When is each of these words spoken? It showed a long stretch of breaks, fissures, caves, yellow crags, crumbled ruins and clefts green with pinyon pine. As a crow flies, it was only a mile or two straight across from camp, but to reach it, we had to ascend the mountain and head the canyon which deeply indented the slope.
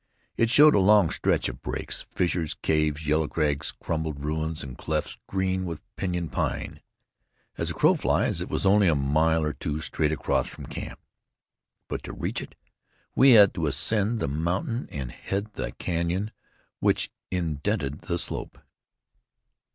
It 0.35 0.49
showed 0.49 0.73
a 0.73 0.79
long 0.79 1.11
stretch 1.11 1.47
of 1.47 1.61
breaks, 1.61 2.07
fissures, 2.09 2.55
caves, 2.55 3.05
yellow 3.05 3.27
crags, 3.27 3.71
crumbled 3.71 4.19
ruins 4.23 4.63
and 4.63 4.75
clefts 4.75 5.15
green 5.27 5.63
with 5.63 5.83
pinyon 5.95 6.29
pine. 6.29 6.81
As 7.55 7.69
a 7.69 7.75
crow 7.75 7.93
flies, 7.93 8.41
it 8.41 8.49
was 8.49 8.65
only 8.65 8.87
a 8.87 8.95
mile 8.95 9.43
or 9.43 9.53
two 9.53 9.79
straight 9.79 10.11
across 10.11 10.49
from 10.49 10.65
camp, 10.65 10.99
but 11.87 12.01
to 12.05 12.13
reach 12.13 12.41
it, 12.41 12.55
we 13.15 13.33
had 13.33 13.53
to 13.53 13.67
ascend 13.67 14.19
the 14.19 14.27
mountain 14.27 14.89
and 14.91 15.11
head 15.11 15.53
the 15.53 15.71
canyon 15.73 16.31
which 16.79 17.11
deeply 17.29 17.37
indented 17.37 18.01
the 18.01 18.17
slope. 18.17 18.57